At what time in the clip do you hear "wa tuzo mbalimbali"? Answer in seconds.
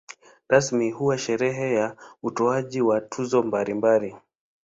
2.81-4.15